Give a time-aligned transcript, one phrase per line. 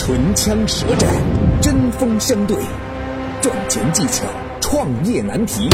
[0.00, 1.10] 唇枪舌战，
[1.60, 2.56] 针锋相对，
[3.42, 4.24] 赚钱技巧，
[4.60, 5.68] 创业难题。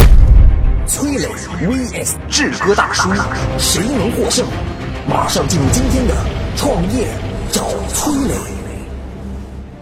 [0.87, 1.29] 崔磊
[1.61, 3.11] vs 志哥大叔，
[3.59, 4.47] 谁能获胜？
[5.07, 6.15] 马上进入今天的
[6.57, 7.07] 创业
[7.53, 8.35] 找崔磊。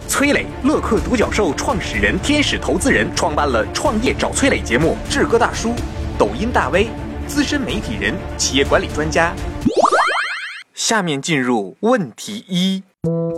[0.09, 4.97] 崔磊，乐客独角兽创始人、天使投资人，创办了《创业找崔磊》节目。
[5.09, 5.73] 志哥大叔，
[6.19, 6.89] 抖音大 V，
[7.27, 9.33] 资深媒体人，企业管理专家。
[10.73, 12.83] 下面进入问题一。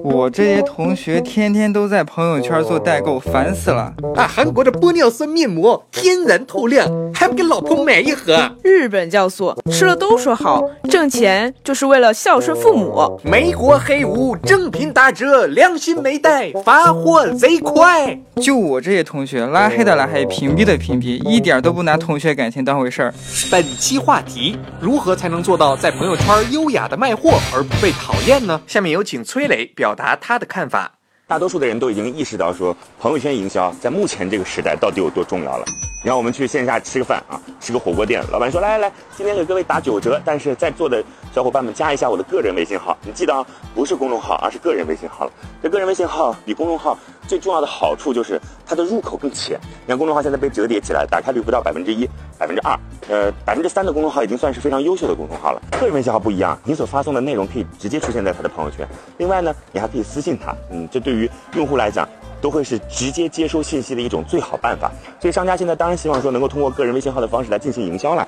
[0.04, 4.28] 我这些同学天天都在朋友圈做代购，烦死了啊！
[4.28, 8.52] 韩国的玻尿酸面膜天然透亮，还不给老婆买一盒？
[8.64, 13.20] 日本酵素吃了都说好，挣钱就是为了孝顺父母。
[13.24, 18.20] 美国黑五正品打折，良心没带，发货贼快。
[18.36, 23.14] 就我这些同学，拉黑的拉黑，屏蔽的屏蔽，一点都不拿同学感情当回事儿。
[23.50, 28.62] 本期话题：如何才能做到在朋友圈优雅的卖货而不被讨厌呢？
[28.68, 29.96] 下面有请崔磊表。
[29.96, 30.92] 达他的看法，
[31.26, 35.64] 大多数的人都已经意识到说，朋友圈营销在目前这个时代到底有多重要了。
[36.04, 41.04] 你看，我们去线下吃个饭啊，吃个火锅店，老板说来来来，今天给各位打九折，但是在座的
[41.34, 45.32] 小伙伴们加一下我的个人微信号，你记得啊，不是公众号，而是个人微信号了。
[45.64, 46.96] 这个人微信号比公众号
[47.28, 49.60] 最重要的好处就是它的入口更浅。
[49.86, 55.62] 你看公众号现在被折叠起来，打开率不到百分之一、百分之二，呃，百分之三的公众号已经算是非常优秀的公众号了。
[55.80, 58.88] 个人微信号不一样，你所发送的内容可以直接出现在他的朋友圈，
[59.18, 62.08] 另外呢，你还可以私信他，嗯，这对于用户来讲。
[62.42, 68.28] 都会是直接接收信息的一种最好办法，所以商家现在当然希望说能够通过个人微信号的方式来进行营销了。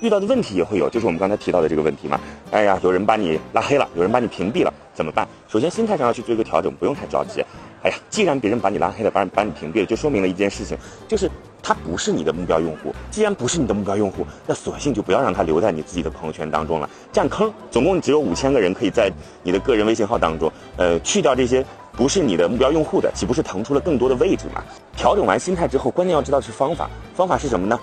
[0.00, 2.18] 遇到的问题也会有，就是我们刚才提到的这个问题嘛。
[2.50, 5.28] 哎呀，有人把你拉黑了，有人把你屏蔽了，怎么办？
[5.48, 7.44] 首先心态上要去做一个调整，不用太着急。
[7.82, 11.30] 哎呀，既然别人把你拉黑了，把把你屏蔽了，就说明了一件事情，就是
[11.62, 12.94] 他不是你的目标用户。
[13.10, 16.88] 既然不是你的目标用户，那索性就不要让他留在你自己的朋友圈当中了。
[17.12, 19.10] 占坑，总共只有五千个人可以在
[19.42, 21.64] 你的个人微信号当中，呃，去掉这些。
[21.96, 24.62] 不是你的目标用户的，岂不是腾出了更多的位置吗？
[24.94, 26.90] 调整完心态之后，关键要知道是方法。
[27.14, 27.78] 方法是什么呢？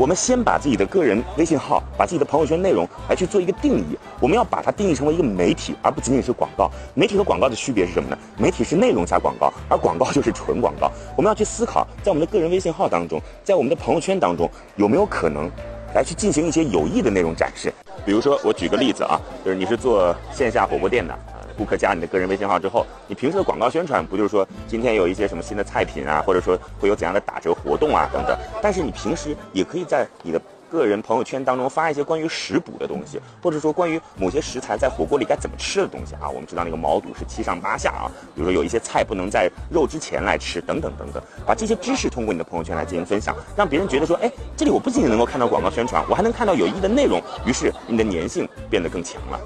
[0.00, 3.98] 我们先把自己的个人微信号，把自己的朋友圈内容来去做一个定义。
[4.18, 6.70] 我们要把它定义成为一个媒体，而不仅仅是广告。
[6.94, 8.16] 媒体和广告的区别是什么呢？
[8.38, 10.90] 媒体是内容加广告，而广告就是纯广告。
[11.14, 15.50] 我们要去思考，在我们的个人微信号当中，在我们的朋友圈当中，有没有可能
[15.94, 17.70] 来去进行一些有益的内容展示？
[18.02, 21.14] 比如说，我举个例子啊，就是你是做线下火锅店的。
[21.60, 28.34] 顾客加你的个人微信号之后，你平时的广告宣传不就是说今天有一些什么新的菜品啊，或者说会有怎样的打折活动啊等等？
[28.62, 36.30] 但是你平时也可以在你的个人朋友圈当中发一些关于食补的东西，或者说关于某些食材在火锅里该怎么吃的东西啊。
[36.30, 49.38] 我们知道那个毛肚是七上八下啊，比如说有一些菜不能在肉之前来吃等等等等，把这些知识通过你的朋友圈来进行分享，让别人觉得说，哎，这里我不仅仅能够看到广告宣传，我还能看到有益的内容，于是你的粘性变得更强了。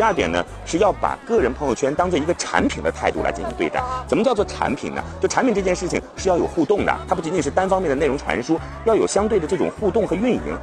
[0.00, 3.82] 第二点呢，是要把个人朋友圈当做一个产品的态度来进行对待。
[4.08, 5.04] 怎么叫做产品呢？
[5.20, 10.58] 就产品这件事情是要有互动的，它不仅仅是单方面的内容传输，要有相对的这种互动和运营。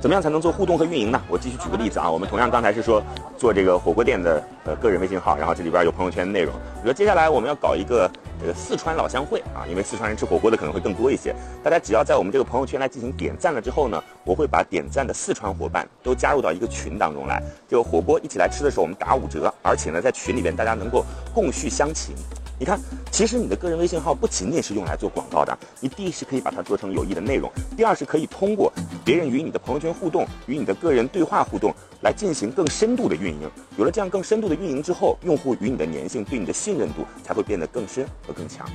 [0.00, 1.20] 怎么样才能做互动和运营呢？
[1.28, 3.02] 我继续举个例子啊，我们同样刚才是说
[3.36, 6.54] 做这个火锅店的呃个人微信号，然后这里边有朋友圈的内容。
[6.54, 8.08] 比如说接下来我们要搞一个
[8.40, 11.34] 这个四川老乡会啊，因为四川人吃火锅的可能会更多一些。
[11.64, 17.42] 大家只要在我们这个朋友圈来进行点赞了之后呢，我会把点赞的四川伙伴都加入到一个群当中来。
[17.66, 21.04] 就火锅一起来吃的时候，我们打五折，而且呢在群里边大家能够
[21.34, 22.14] 共叙乡情。
[22.60, 22.76] 你看，
[23.12, 28.72] 其实你的个人微信号不仅仅是用来做广告的，你第一是可以把它做成有益的内容，第二是可以通过
[29.04, 33.48] 别人与你的朋友圈互动，与你的个人对话互动，来进行更深度的运营。
[33.76, 38.68] 有了这样更深度的运营之后，用户与你的粘性，对你的信任度才会变得更深和更强。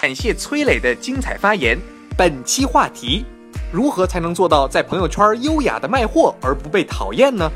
[0.00, 1.78] 感谢崔磊的精彩发言。
[2.16, 3.26] 本期话题：
[3.70, 7.50] 如何才能做到在朋友圈优雅的卖货而不被讨厌呢？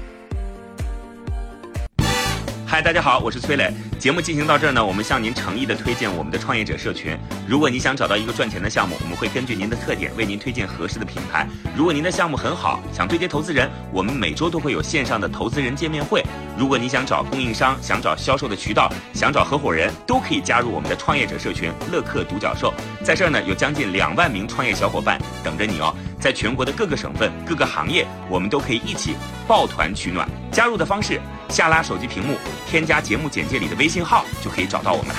[2.75, 3.73] 嗨，大家好，我是崔磊。
[4.01, 7.17] 节目进行到这儿呢，我们向您诚意的推荐我们的创业者社群。
[7.47, 11.47] 如果你想找到一个赚钱的项目，我们会根据您的特点为您推荐合适的品牌。
[11.77, 16.21] 如果您的项目很好，想对接投资人，我们每周都会有线上的投资人见面会。
[16.59, 22.75] 如果你想找供应商，想找销售的渠道，想找合伙人，都可以加入我们的创业者社群乐客独角兽。
[23.04, 25.95] 在这儿呢，有将近两万名创业小伙伴等着你哦。
[26.24, 29.15] 在全国的各个省份、各个行业，我们都可以一起
[29.47, 30.26] 抱团取暖。
[30.50, 32.34] 加入的方式：下拉手机屏幕，
[32.66, 35.16] 添加节目简介里的微信号，就可以找到我们了。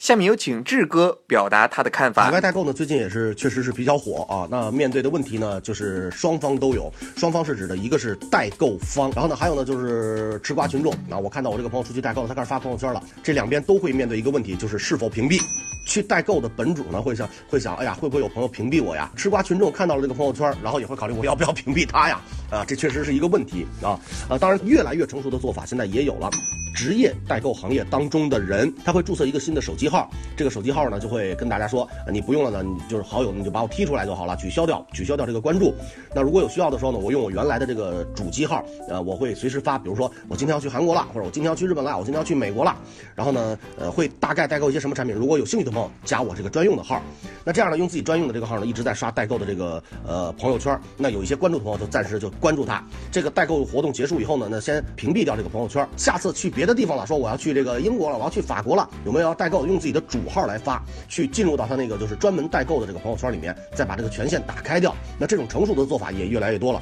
[0.00, 2.24] 下面有请志哥表达他的看法。
[2.24, 4.48] 海外代购呢，最近也是确实是比较火啊。
[4.50, 6.92] 那面对的问题呢，就是双方都有。
[7.16, 10.92] 双方是指的一个是代购方，然后呢，还有呢就是吃瓜群众。
[11.08, 13.00] 那我看到我这个朋友出去代购了，他开始发朋友圈了。
[13.22, 15.40] 这两边都会面对一个问题，就是是否屏蔽。
[15.90, 19.10] 去代购的本主呢会想会想，哎呀，会不会有朋友屏蔽我呀？
[19.16, 22.20] 吃瓜群众看到了这个朋友圈，然后也会考虑我要不要屏蔽他呀？
[22.48, 23.98] 啊，这确实是一个问题啊。
[24.28, 26.30] 啊，当然越来越成熟的做法现在也有了。
[26.72, 35.74] 职业代购行业当中的人，他会注册一个新的手机号，这个手机号呢就会跟大家说，你不用了呢，你就是好友，你就把我踢出来就好了，取消掉，取消掉这个关注。
[36.14, 42.74] 那如果有需要的时候呢，我用我原来的这个主机号，呃，我会随时发，比如说我今天要去韩国了，或者我今天要去日本了，我今天要去美国了，
[43.16, 47.00] 然后呢，呃，会大概代购一些什么产品，如果有兴趣的朋友加我这个专用的号，
[47.44, 52.82] 那这样呢，用自己专用的这个号呢，一直在刷代购的这个呃朋友圈，那有一些关注的朋友就暂时就关注他。
[53.12, 59.66] 这个代购活动结束以后呢，那先屏蔽掉这个朋友圈，下次去别的地方了，说我要去这个英国了，我要去法国了，有没有要代购？
[59.66, 64.94] 用自己的主号来发，去进入到他那个就是专门代购的这个朋友圈里面，再把这个权限打开掉。
[65.18, 66.80] 那这种成熟的做法也越来越多了。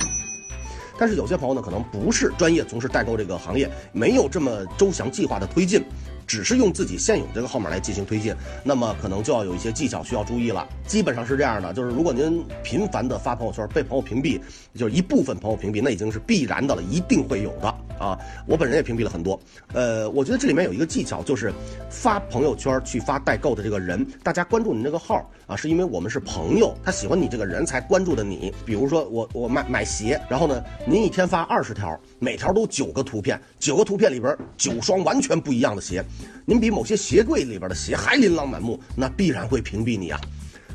[0.97, 5.85] 但是有些朋友呢，可能不是专业从事代购这个行业，没有这么周详计划的推进。
[6.29, 10.69] 只是用自己现有这个号码来进行推进，那么可能就要有一些技巧需要注意了。
[10.87, 14.39] 基本上是这样的，就是如果您频繁的发朋友圈被朋友屏蔽，
[14.75, 18.19] 就是一部分朋友屏蔽，那已经是必然的了，一定会有的啊。
[18.47, 19.39] 我本人也屏蔽了很多。
[19.73, 21.53] 呃，我觉得这里面有一个技巧，就是
[21.91, 28.53] 发朋友圈去发代购的这个人，大家关注您这个号啊，是因为我们是朋友，他喜欢你这个人才关注的你。
[28.65, 36.05] 比如说我我买买鞋，然后呢，您一天发二十条，每条都九个图片，九个图片里边九双完全不一样的鞋。
[36.45, 40.21] 您比某些鞋柜里边的鞋还琳琅满目，那必然会屏蔽你啊！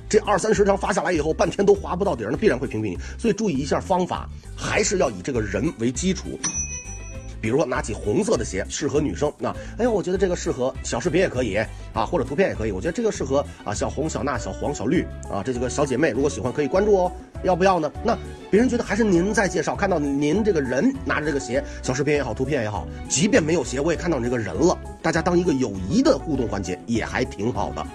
[0.08, 2.98] 这二三十条发下来以后，半天都划不到底儿，那必然会屏蔽你。
[3.18, 6.40] 所以注意一下方法，还是要以这个人为基础。
[7.44, 9.30] 比如说拿起红色的鞋，适合女生。
[9.38, 11.58] 那哎呦，我觉得这个适合小视频也可以
[11.92, 12.72] 啊，或者图片也可以。
[12.72, 17.12] 我觉得这个适合啊，小红、小娜、小黄、小绿啊，这几个小姐妹，如果喜欢可以关注哦。
[17.44, 17.92] 要不要呢？
[18.02, 18.18] 那
[18.50, 24.80] 别人觉得还是您在介绍，看到您这个人拿着这个鞋，小视频也好，图片也好，即便没有鞋，我也看到你这个人了。
[25.02, 27.86] 大家当一个友谊的互动环节也还挺好的。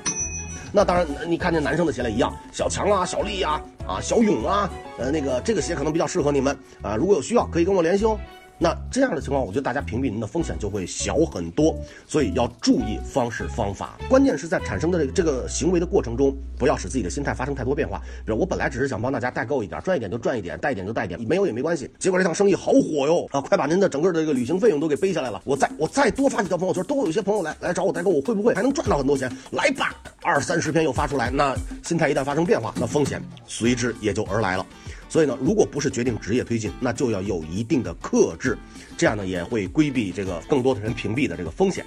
[0.70, 8.20] 那当然，你看见男生的鞋了一样，小强啊，小丽呀，啊，小勇啊，呃，那个这个鞋可能比较适合你们啊，如果有需要可以跟我联系哦。
[8.60, 11.78] 那这样的情况，我觉得大家屏蔽您的风险就会小很多，
[12.08, 13.96] 所以要注意方式方法。
[14.08, 18.00] 关键是在产生的这个这个行为的过程中，不要使自己的心态发生太多变化。
[18.24, 21.88] 比如我本来只是想帮大家代购一点，赚一点就赚一点，带一点就带一点，没有也没关系。
[22.00, 25.40] 结果这趟生意好火哟，啊，快把您的整个的这个旅行费用都给背下来了。
[25.44, 29.30] 我再我再多发几条朋友圈，都会有些朋友来来找我代购，我会不会还能赚到很多钱？
[29.52, 31.54] 来吧，二三十篇又发出来，那
[31.84, 34.66] 心态一旦发生变化，那风险随之也就而来了。
[35.08, 38.56] 所以呢，如果不是决定职业推进，那就要有一定的克制，
[38.96, 41.84] 这样呢也会规避这个更多的人屏蔽的这个风险。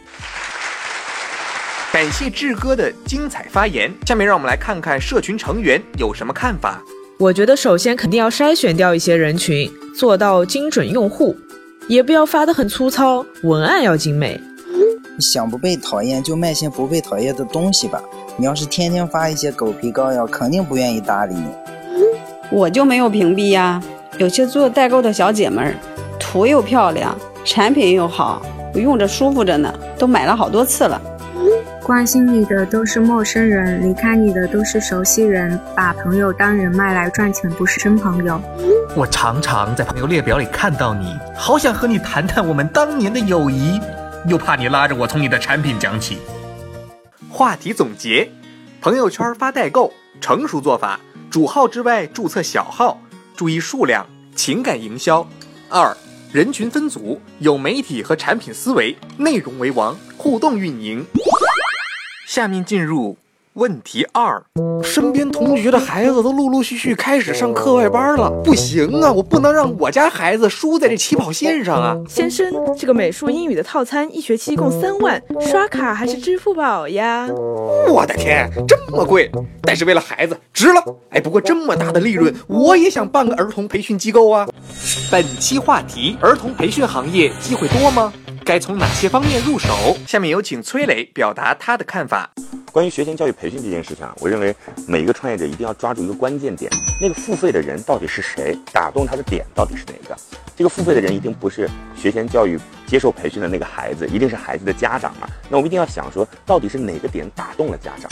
[1.93, 6.81] 感谢志哥的精彩发言，下面让我们来看看社群成员有什么看法。
[7.19, 11.35] 我觉得首先肯定要筛选掉一些人群，做到精准用户，
[11.87, 14.39] 也不要发的很粗糙，文案要精美。
[15.19, 18.01] 想不被讨厌就卖些不被讨厌的东西吧。
[18.37, 21.70] 你要是天天发一些狗皮膏药，肯定不愿意搭理你。
[22.51, 23.81] 我就没有屏蔽呀。
[24.17, 25.73] 有些做代购的小姐们儿，
[26.19, 28.41] 图又漂亮，产品又好，
[28.73, 31.01] 我用着舒服着呢，都买了好多次了。
[31.81, 35.59] 关心你的都是陌生人，离开你的都是熟悉人。
[35.75, 38.39] 把朋友当人脉来赚钱，不是真朋友。
[38.95, 43.79] 我常常在朋友列表里看到你，好想和你谈谈我们当年的友谊，
[44.27, 46.19] 又怕你拉着我从你的产品讲起。
[47.29, 48.29] 话题总结：
[48.81, 50.99] 朋友圈发代购，成熟做法。
[51.31, 52.99] 主号之外注册小号，
[53.37, 54.05] 注意数量，
[54.35, 55.25] 情感营销。
[55.69, 55.95] 二、
[56.33, 61.05] 人群分组，有媒体和产品思维，内容为王，互动运营。
[62.27, 63.17] 下面进入。
[63.53, 64.41] 问题二，
[64.81, 71.97] 身边同学的孩子都陆陆续续开始上课外班了，不行啊，我不能让我家孩子输在这起跑线上啊！
[72.07, 77.27] 先生，这个美术英语的套餐一学期共三万，刷卡还是支付宝呀？
[77.89, 79.29] 我的天，这么贵！
[79.63, 80.81] 但是为了孩子，值了！
[81.09, 84.47] 哎，不过这么大的利润，我也想办个儿童培训机构啊！
[85.11, 88.13] 本期话题：儿童培训行业机会多吗？
[88.45, 89.97] 该从哪些方面入手？
[90.07, 92.31] 下面有请崔磊表达他的看法。
[92.71, 94.55] 关于学前教育培训这件事情啊，我认为
[94.87, 98.57] 每一个创业者一定要抓住一个关键点，那个付费的人到底是谁？
[98.71, 100.15] 打动他的点到底是哪个？
[100.55, 105.27] 这个付费的人一定不是学前教育接受培训的那个孩子，一定是孩子的家长嘛？
[105.49, 108.09] 那我们一定要想说，到底是哪个点打动了家长？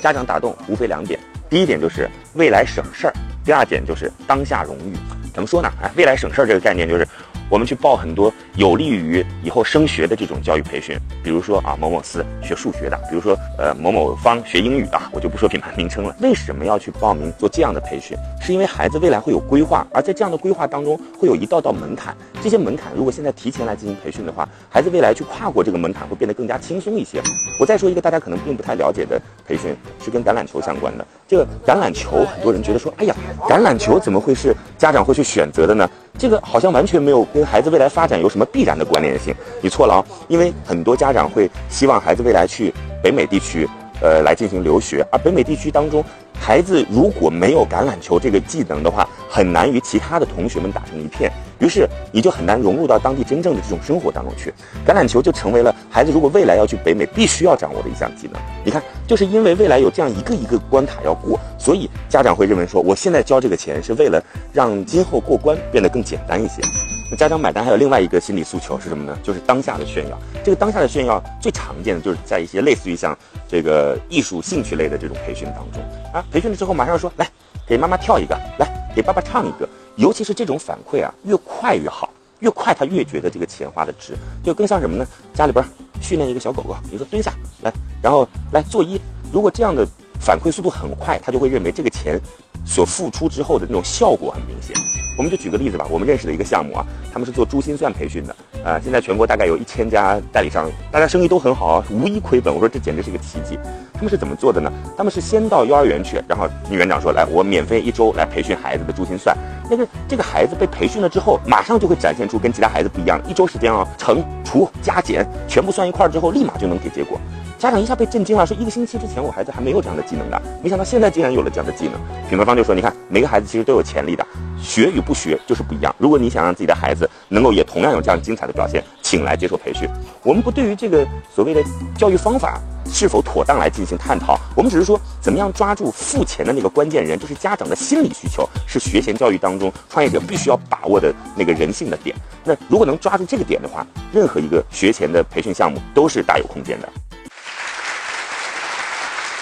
[0.00, 1.18] 家长打动无非两点，
[1.50, 3.12] 第一点就是未来省事儿，
[3.44, 4.94] 第二点就是当下荣誉。
[5.34, 5.68] 怎么说呢？
[5.82, 7.04] 哎，未来省事儿这个概念就是。
[7.50, 10.98] 我们去报很多有利于以后升学的这种教育培训。
[11.22, 16.14] 比如说啊，某某司学数学的，比如说呃某某方学英语的，我就不说品牌名称了。
[16.20, 18.16] 为什么要去报名做这样的培训？
[18.40, 22.16] 是因为孩子未来会有规划，而在这样的规划当中会有一道道门槛。
[22.42, 27.20] 这些门槛如果现在提前来进行培训的话，孩子未来去跨过这个门槛会变得更加轻松一些。
[27.58, 29.74] 我再说一个大家可能并不太了解的培训，
[30.04, 31.06] 是跟橄榄球相关的。
[31.26, 33.14] 这个橄榄球，很多人觉得说，哎呀，
[33.48, 35.88] 橄榄球怎么会是家长会去选择的呢？
[36.18, 39.32] 这个好像完全没有跟孩子未来发展有什么必然的关联性。
[39.62, 43.68] 你错了啊，因为很多家长会希望孩子未来去北美地区，
[44.02, 46.04] 呃，来进行留学，而北美地区当中。
[46.40, 54.52] 孩子如果没有橄榄球这个技能的话，很难与其他的同学们打成一片，于是你就很难融入到当地真正的这种生活当中去。
[54.86, 58.40] 橄榄球就成为了孩子如果未来要去北美必须要掌握的一项技能。
[58.64, 66.62] 你看，就是因为未来有这样一个一个关卡要过，所以家长会认为说，我现在交这个钱是为了让今后过关变得更简单一些。
[67.10, 69.18] 那家长买单还有另外一个心理诉求是什么呢？
[69.22, 70.18] 就是当下的炫耀。
[70.44, 73.16] 这个当下的炫耀最常见的就是在一些类似于像
[73.48, 75.82] 这个艺术兴趣类的这种培训当中
[76.12, 77.26] 啊，培训了之后马上说来
[77.68, 79.68] 给妈妈跳一个，来给爸爸唱一个。
[79.96, 82.08] 尤其是这种反馈啊，越快越好，
[82.38, 84.14] 越快他越觉得这个钱花的值。
[84.44, 85.06] 就更像什么呢？
[85.34, 85.64] 家里边
[86.00, 87.32] 训练一个小狗狗，比如说蹲下
[87.62, 88.98] 来，然后来作揖。
[89.32, 89.86] 如果这样的
[90.20, 92.18] 反馈速度很快，他就会认为这个钱
[92.64, 94.74] 所付出之后的那种效果很明显。
[95.18, 98.34] 我们就举个例子吧，我们认识的一个项目啊，他们是做珠心算培训的，
[98.68, 102.52] 啊，现在全国大概有一千家代理商，大家生意都很好啊，无一亏本。
[102.52, 103.58] 我说这简直是一个奇迹。
[103.94, 104.70] 他们是怎么做的呢？
[104.96, 109.36] 他们是先到幼儿园去，然后女园长说来，我免费一周来培训孩子的珠心算。
[109.70, 117.18] 那个这个孩子被培训了之后，马上就会展现出跟其他孩子不一样，一周时间啊，乘除加减全部算一块儿之后，立马就能给结果。
[117.58, 121.94] 家长一下被震惊了，说一个星期之前我孩子还没有这样的技能的，没想到现在竟然有了这样的技能。
[122.28, 124.24] 品牌方就说，你看每个孩子其实都有潜力的。
[124.60, 125.94] 学与不学就是不一样。
[125.98, 129.88] 如果你想让自己的孩子能够也同样有这样精彩的表现，请来接受培训。
[130.22, 131.62] 我们不对于这个所谓的
[131.96, 142.14] 教育方法是否妥当来进行探讨，我们只是说怎么样抓住付钱的那个关键人，就是家长的心理需求，是学前教育当中创业者必须要把握的那个人性的点。
[142.44, 146.88] 那如果能抓住这个点的话，任何一个学前的培训项目都是大有空间的。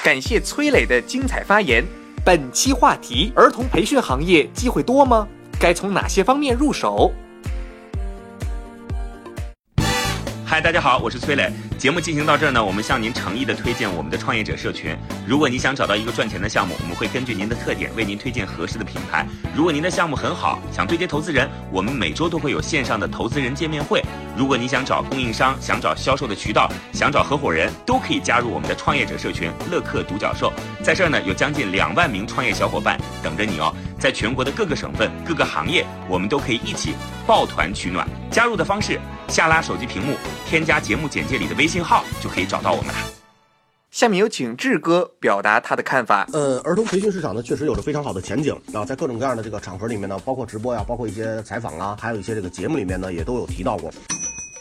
[0.06, 1.84] 感谢崔磊的精彩发言。
[2.25, 5.26] 本期话题：儿童培训行业机会多吗？
[5.58, 7.12] 该从哪些方面入手？
[10.49, 11.53] 嗨，大家好，我是崔磊。
[11.76, 14.97] 节目进行到这儿呢，我们向您诚意的推荐我们的创业者社群。
[15.26, 19.26] 如果你想找到一个赚钱的项目，我们会根据您的特点为您推荐合适的品牌。
[19.57, 24.00] 如果您的项目很好，想对接投资人，我们每周都会有线上的投资人见面会。
[24.37, 30.53] 如果你想找供应商，想找销售的渠道，想找合伙人，都可以加入我们的创业者社群乐客独角兽。
[30.81, 33.75] 在这儿呢，有将近两万名创业小伙伴等着你哦。
[34.06, 36.94] 在全国的各个省份、各个行业，我们都可以一起
[37.26, 38.06] 抱团取暖。
[38.30, 40.14] 加入的方式，下拉手机屏幕，
[40.48, 42.98] 添加节目简介里的微信号，就可以找到我们了。
[43.90, 46.25] 下面有请志哥表达他的看法。
[46.32, 53.90] 呃，儿童培训市场呢，确实有着非常好的前景啊，在各种各样的这个场合里面呢，包括直播呀，包括一些采访啊，还有一些这个节目里面呢，也都有提到过。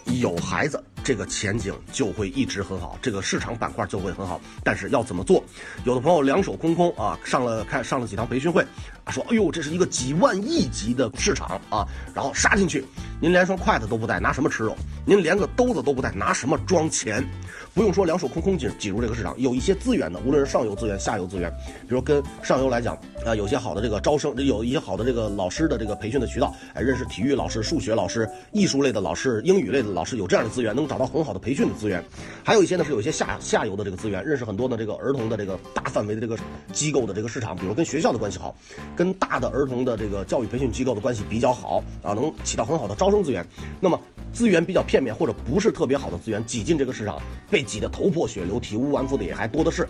[0.06, 4.40] 有孩子，这个前景就会一直很好，这个市场板块就会很好。
[4.64, 5.44] 但是要怎么做？
[5.84, 8.66] 有的朋友两手空空啊，上了开上了几堂培训会，
[9.10, 12.86] 说，哎呦，这是一个几万亿级的市场啊，然后杀进去，
[13.20, 14.78] 您连双筷子都不带，拿什么吃肉？
[15.06, 17.28] 您连个兜子都不带，拿什么装钱？
[17.76, 21.52] 不用说两手空空挤挤入这个市场，有一些资源的，无论是上游资源、下游资源，
[21.82, 32.02] 比如跟上游来讲，啊，有些好的这个招生，有一些好的这个老师的这个培训的渠道，哎，认识体育老师、数学老师、艺术类的老师、英语类的老师，有这样的资源，能找到很好的培训的资源。
[32.46, 36.38] 还有一些呢是有一些下下游的这个资源，认识很多的这个儿童的这个大范围的这个
[36.72, 38.56] 机构的这个市场，比如跟学校的关系好，
[38.96, 43.46] 跟大的儿童的这个教育培训机构的关系比较好啊，能起到很好的招生资源。
[43.82, 44.00] 那么
[44.34, 49.88] 资源比较片面或者不是特别好的资源挤进这个市场，被挤得头破血流、体无完肤的也还多的是，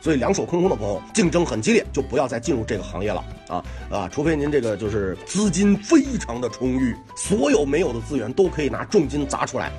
[0.00, 4.08] 所以两手空空的朋友，竞争很激烈，就不要再进入这个行业了啊啊！
[4.08, 9.70] 除非您这个就是资金非常的充裕，所有没有的资源都可以拿重金砸出来，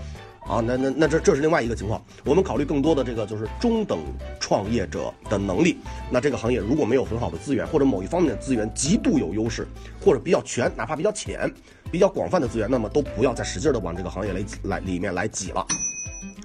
[0.48, 2.04] 啊，那那那这这是另外一个情况。
[2.26, 4.00] 我们考虑更多的这个就是中等
[4.40, 5.78] 创业者的能力。
[6.12, 9.68] 那这个行业如果没有很好的资源，或者某一方面的资源极度有优势，
[10.04, 11.52] 或者比较全，哪怕比较浅。
[11.92, 15.64] 比较广泛的资源，那么都不要再使劲的往这个行业来来里面来挤了。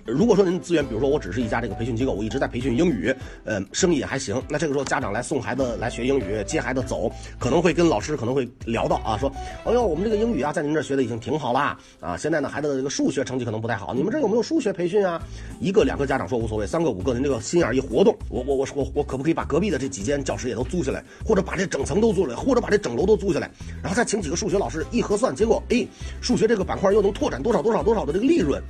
[0.04, 4.42] 如果说您的资源，比如说我只是一家这个培训机构，我一直在培训英语，呃，生意也还行。
[4.48, 9.30] 那这个时候家长来送孩子来学英语，接孩子走，可能会跟老师可能会聊到啊，说，
[9.66, 15.20] 哎呦，我们这个英语啊，在您这学的已经挺好啦，啊，现在呢孩子的这个数学成绩可能不太好，你们这有没有数学培训啊？
[15.60, 23.50] 一个两个家长说无所谓，三个五个您这个心眼一活动，我我我我我可不可以把隔壁的这几间教室也都租下来，或者把这整层都租下来，或者把这整楼都租下来，
[23.82, 25.86] 然后再请几个数学老师一核算，结果哎，
[26.22, 28.62] 数学这个板块又能拓展多少多少多少的这个利润。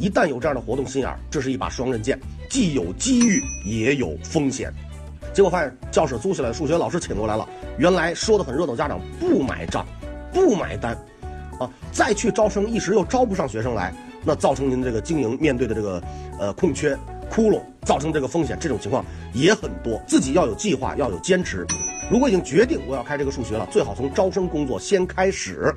[0.00, 4.72] 一旦有这样的活动心眼儿，这是一把双刃剑，既有机遇也有风险。
[5.34, 7.46] 结果发现教室租下来，数学老师请过来了，
[7.78, 9.86] 原来说的很热闹，家长不买账，
[10.32, 10.96] 不买单，
[11.58, 16.02] 啊，再去招生一时又招不上学生来，那造成您这个经营面对的这个
[16.38, 16.96] 呃空缺
[17.30, 19.04] 窟窿，造成这个风险，这种情况
[19.34, 20.02] 也很多。
[20.06, 21.66] 自己要有计划，要有坚持。
[22.10, 25.72] 如果已经决定我要开这个数学了，最好从招生工作先开始。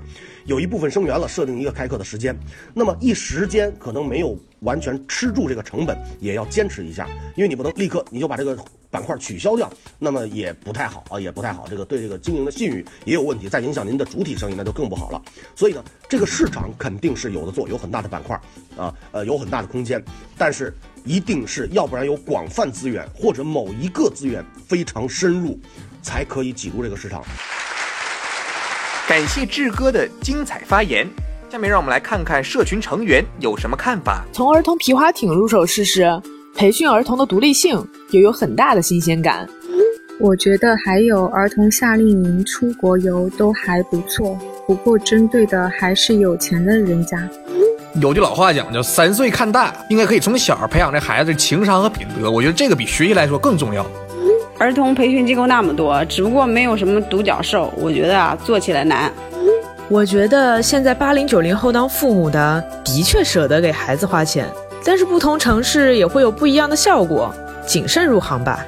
[0.46, 2.36] 有一部分生源了，设定一个开课的时间，
[2.74, 8.58] 那么一时间可能没有完全吃住这个成本，也要坚持一下，因为你不能立刻你就把这个
[8.94, 15.20] 板块取消掉，那么也不太好啊，也不太好，这个对这个经营的信誉也有问题，再影响您的主体生意，那就更不好了。
[15.56, 18.40] 所以呢，这个市场肯定是有的做，有很大的板块
[18.78, 20.04] 啊，呃，有很大的空间，
[20.38, 20.72] 但是
[21.04, 25.60] 一定是要不然有广泛资源，或者某一个资源非常深入，
[26.04, 27.24] 才可以挤入这个市场。
[29.08, 31.10] 感谢志哥的精彩发言。
[31.50, 34.24] 下面让我们来看看社群成员有什么看法。
[34.34, 36.04] 从儿童皮划艇入手试试，
[36.56, 39.48] 培训儿童的独立性也有很大的新鲜感。
[40.20, 47.28] 我觉得还有儿童夏令营、出国游都还不错，不过针对的还是有钱的人家。
[48.00, 52.30] 有句老话讲叫“三岁看大”，应该可以从小培养这孩子情商和品德。
[52.30, 53.86] 我觉得这个比学习来说更重要。
[54.60, 57.74] 儿童培训机构那么多，只不过没有什么独角兽。
[57.76, 59.12] 我觉得啊，做起来难。
[59.90, 64.48] 我觉得现在八零九零后当父母的，的确舍得给孩子花钱，
[64.86, 67.34] 但是不同城市也会有不一样的效果，
[67.66, 68.66] 谨慎入行吧。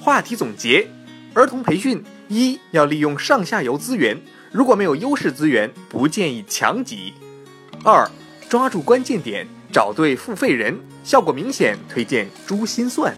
[0.00, 0.86] 话题总结：
[1.34, 7.14] 儿童培训一要利用上下游资源，如果没有优势资源，不建议强挤。
[7.84, 8.08] 二，
[8.48, 13.16] 抓住关键点，找对付费人，效果明显，推荐珠心算。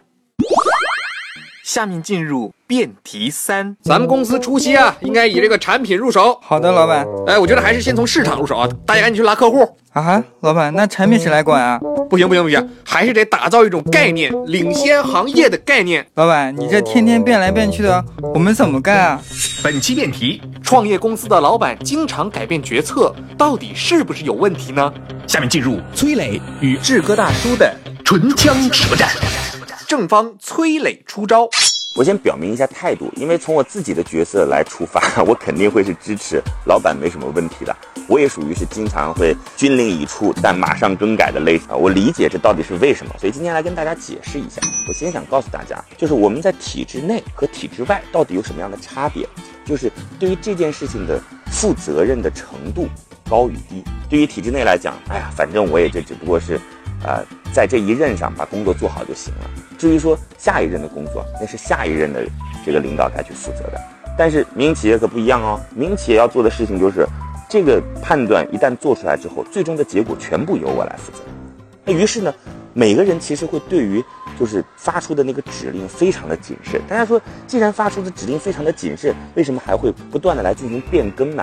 [1.74, 6.38] 下面进入辩题三，咱们公司初期啊，应该以这个产品入手。
[6.40, 7.04] 好的，老板。
[7.26, 11.80] 哎，我觉得还是先从市场入手啊，大家赶紧去拉客户啊，老板，那产品谁来管啊？
[12.08, 16.06] 不行不行不行，还是得打造一种概念，领先行业的概念。
[16.14, 19.20] 老板，你这天天变来变去的，我们怎么干啊？
[19.60, 24.94] 本期辩题：创业公司的老板经常改变决策，到底是不是有问题呢？
[25.26, 29.08] 下面进入崔磊与志哥大叔的唇枪舌战。
[29.86, 31.48] 正方崔磊出招，
[31.96, 37.76] 我先表明一下态度，因为从我自己的角色来出发， 我肯定会是支持老板没什么问题的。
[38.06, 41.68] 我也属于是经常会军令已出但马上更改的类型。
[41.70, 44.60] 我理解这到底是为什么，所以今天来跟大家解释一下。
[44.88, 49.26] 我先想告诉大家，就是我们在体制内和体制外到底有什么样的差别，
[49.64, 51.20] 就是对于这件事情的
[51.50, 52.88] 负责任的程度
[53.28, 53.82] 高与低。
[54.08, 56.60] 对于体制内来讲，哎呀，反正我也就只不过是。
[57.04, 59.50] 呃，在这一任上把工作做好就行了。
[59.78, 62.24] 至于说下一任的工作，那是下一任的
[62.64, 63.80] 这个领导该去负责的。
[64.16, 67.06] 但是民营企业可不一样哦，民营企业要做的事情就是，
[67.48, 71.18] 这个判断一旦做出来之后，最终的结果全部由我来负责。
[71.84, 72.32] 那于是呢，
[72.72, 74.02] 每个人其实会对于
[74.38, 76.80] 就是发出的那个指令非常的谨慎。
[76.88, 81.42] 大家说，既然发出的指令非常的谨慎，为什么还会不断的来进行变更呢？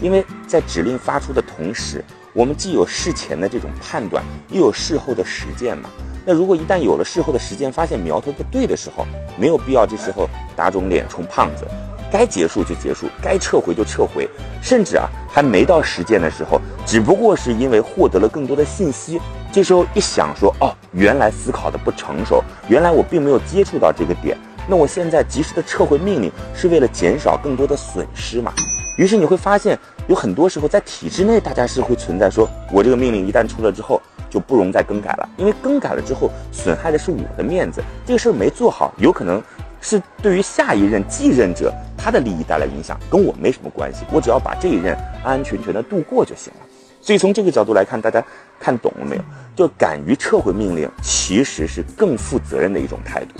[0.00, 2.02] 因为在指令发出的同时。
[2.36, 5.88] 我们既有事前的这种判断，又有事后的实践嘛。
[6.26, 9.06] 那如果一旦有了事后的实践，发现苗头不对的时候，
[9.38, 11.64] 没有必要这时候打肿脸充胖子，
[12.12, 14.28] 该结束就结束，该撤回就撤回，
[14.60, 19.18] 甚至啊还没到实践的时候，只不过是因为获得了更多的信息，
[19.50, 24.36] 这时候一想说，哦，原来思考的不成熟，原来我并没有接触到这个点，
[24.68, 28.52] 那我现在及时的撤回命令，是为了减少更多的损失嘛。
[28.98, 29.78] 于是你会发现。
[30.08, 34.00] 有很多时候，在体制内，大家是会存在说，我这个命令一旦出了之后，
[34.30, 39.42] 就不容再更改了，因为更改了之后，损害的是我的面子，这个事儿没做好，有可能
[39.80, 46.60] 是对于下一任继任者他的利益带来影响，跟我没什么关系，我只要把这一任安安全全的度过就行了。
[47.00, 48.24] 所以从这个角度来看，大家
[48.60, 49.22] 看懂了没有？
[49.56, 53.34] 就敢于撤回命令，其实是更负责任的一种态度。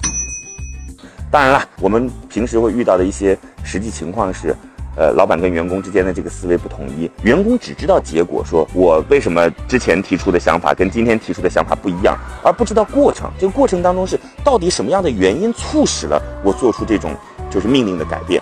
[1.37, 4.57] 当然了，我们平时会遇到的一些实际情况是。
[4.99, 13.31] 呃，老板跟员工之间的这个思维不统一，员工只知道结果，说我为什么之前提出的想法跟今天提出的想法不一样，而不知道过程。
[13.38, 17.14] 这个过程当中是到底什么样的原因促使了我做出这种
[17.51, 18.40] 就是命令的改变。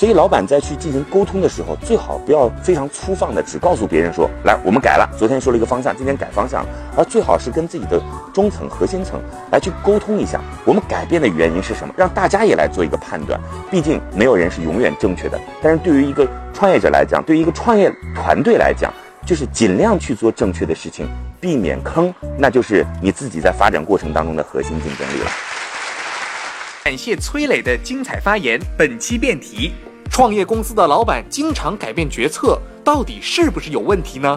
[0.00, 9.20] 所以老板在去进行沟通的时候，最好不要非常粗放的只告诉别人说，来，我们改了，昨天说了一个方向，今天改方向了，而最好是跟自己的中层、核心层
[9.52, 13.38] 来去沟通一下，我们改变的原因是什么，让大家也来做一个判断。
[13.70, 18.90] 毕竟没有人是永远正确的，但是对于一个创业者来讲，对于一个创业团队来讲，
[19.26, 21.06] 就是尽量去做正确的事情，
[21.38, 25.30] 避免坑，那就是你自己在发展过程当中的核心竞争力了。
[26.84, 28.58] 感谢崔磊的精彩发言。
[28.78, 29.72] 本期辩题。
[30.10, 34.36] 创业公司的老板经常改变决策，到底是不是有问题呢？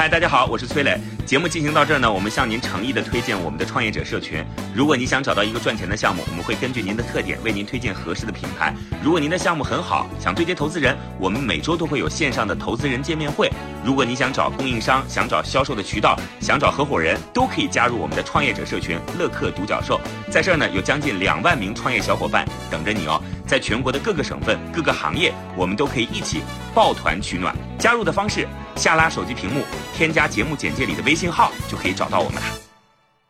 [0.00, 0.98] 嗨，大家好，我是崔磊。
[1.26, 4.42] 节目进行到这儿呢，我们向您诚意的推荐我们的创业者社群。
[4.74, 8.74] 如果你想找到一个赚钱的项目，我们会根据您的特点为您推荐合适的品牌。
[9.02, 13.52] 如果您的项目很好，想对接投资人，我们每周都会有线上的投资人见面会。
[13.84, 20.00] 如果你想找供应商，想找销售的渠道，想找合伙人，都可以加入我们的创业者社群乐客独角兽。
[20.30, 23.22] 在这儿呢，有将近两万名创业小伙伴等着你哦。
[23.46, 26.40] 在全国的各个省份、各个行业，我们都可以一起
[26.72, 27.54] 抱团取暖。
[27.78, 32.48] 加入的方式：下拉手机屏幕，添加节目简介里的微信号，就可以找到我们了。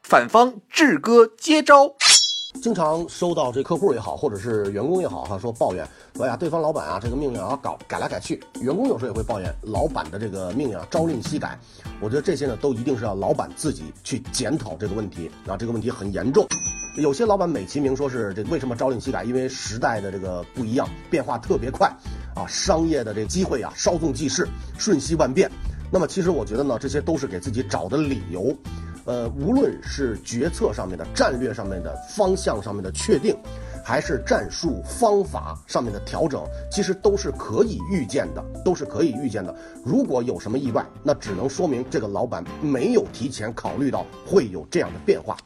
[0.03, 1.94] 反方志哥接招。
[2.54, 5.86] 经常收到这客户也好，或者是员工也好，哈，说抱怨，
[6.16, 11.58] 说呀，对方老板啊，这个命令啊搞改来改去，员工有时候也会抱怨老板的这个命令啊朝令夕改。
[12.00, 16.46] 我觉得这些呢，都一定是要老板自己去检讨这个问题啊，这个问题很严重。
[16.96, 21.88] 有些老板美其名说是这为什么朝令夕改，因为时代的这个不一样，变化特别快
[22.34, 25.48] 啊，商业的这机会啊稍纵即逝，瞬息万变。
[25.92, 28.54] 那么其实我觉得呢，这些都是给自己找的理由。
[29.04, 33.36] 呃，无论是决策上面的、战略上面的、方向上面的确定，
[33.84, 39.54] 还是战术方法上面的调整，其实都是可以预见的，都是可以预见的。
[39.84, 45.36] 如果有什么意外，那只能说明这个老板没有提前考虑到会有这样的变化。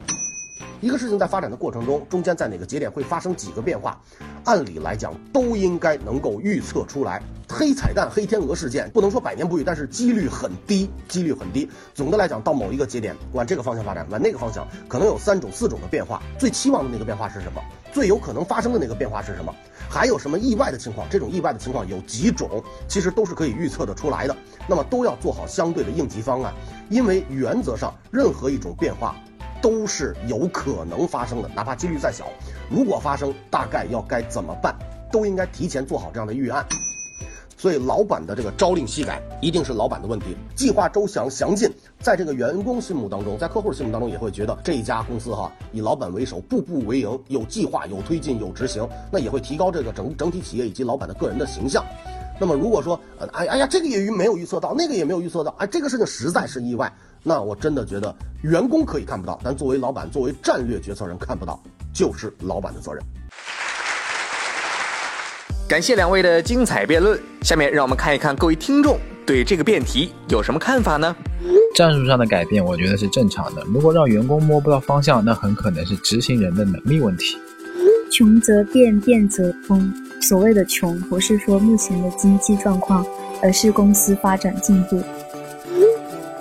[0.85, 3.99] 一个事情在发展的过程中，中间在哪个节点会发生几个变化，
[4.43, 7.19] 按理来讲都应该能够预测出来。
[7.49, 11.67] 黑彩蛋、黑天鹅事件不能说百年不遇，但是几率很低，几率很低。
[11.95, 16.21] 总的来讲，到某一个节点，往这个方向发展，往那个方向，可能有三种、四种的变化。
[16.37, 17.59] 最期望的那个变化是什么？
[17.91, 19.51] 最有可能发生的那个变化是什么？
[19.89, 21.07] 还有什么意外的情况？
[21.09, 22.63] 这种意外的情况有几种？
[22.87, 24.37] 其实都是可以预测的出来的。
[24.67, 26.53] 那么都要做好相对的应急方案，
[26.91, 29.15] 因为原则上任何一种变化
[29.65, 32.25] 都是有可能发生的，哪怕几率再小，
[32.69, 34.75] 如果发生，大概要该怎么办，
[35.11, 36.63] 都应该提前做好这样的预案。
[37.57, 40.37] 所以，老板的这个朝令夕改，一定是老板的问题。
[40.55, 41.67] 计划周详详尽，
[41.99, 51.83] 在这个员工心目当中，在客户心目当中，也会觉得这一家公司哈，以老板为首，步步为营，有计划、有推进、有执行，那也会提高这个整整体企业以及老板的个人的形象。
[52.39, 56.93] 那么，如果说，呃，哎哎呀，这个也没有预测到，那个也没有预测到，哎，这个事情实在是意外，
[57.27, 61.59] 那我真的觉得员工可以看不到，但作为老板，作为战略决策人看不到，
[61.91, 63.03] 就是老板的责任。
[65.67, 67.19] 感谢两位的精彩辩论。
[67.41, 71.15] 下面让我们看一看各位听众对这个辩题有什么看法呢？
[71.75, 73.63] 战术上的改变，我觉得是正常的。
[73.65, 77.37] 如果让员工摸不到方向，那很可能是执行人的能力问题。
[78.11, 79.91] 穷则变，变则通。
[80.21, 83.03] 所谓的穷，不是说目前的经济状况，
[83.41, 85.01] 而是公司发展进度。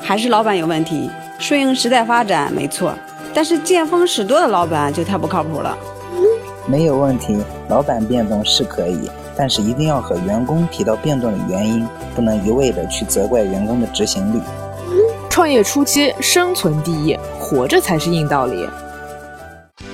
[0.06, 2.94] 还是老板有问题，顺应时代发展没错，
[3.32, 5.76] 但是见风使舵的老板就太不靠谱了。
[6.66, 7.38] 没有问题，
[7.70, 14.42] 老板变动是可以，但是一定要和员工提到变动的原因，不能一味的去责怪员工的执行力。
[15.30, 18.68] 创业初期，生存第一，活着才是硬道理。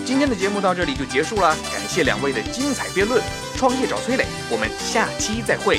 [0.05, 3.23] 今天的节目到这里就结束了，感谢两位的精彩辩论。
[3.57, 5.79] 创业找崔磊，我们下期再会。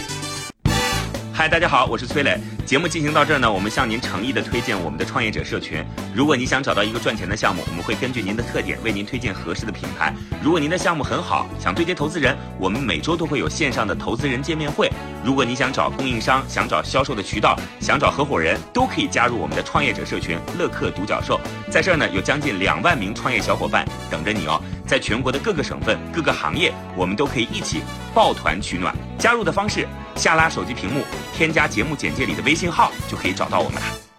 [1.41, 2.39] 嗨，大家好，我是崔磊。
[2.67, 5.83] 节目进行到这儿呢，我们向您诚意的推荐我们的创业者社群。
[6.13, 10.13] 如果你想找到一个赚钱的项目，我们会根据您的特点为您推荐合适的品牌。
[10.39, 14.87] 如果您的项目很好，想对接投资人，我们每周都会有线上的投资人见面会。
[15.25, 21.41] 如果你想找供应商，想找销售的渠道，想找合伙人，都可以加入我们的创业者社群乐客独角兽。
[21.71, 24.61] 在这儿呢，有将近两万名创业小伙伴等着你哦。
[24.85, 27.81] 在全国的各个省份、各个行业，我们都可以一起
[28.13, 28.93] 抱团取暖。
[29.17, 34.10] 加入的方式：下拉手机屏幕，添加节目简介里的微信号，就可以找到我们了。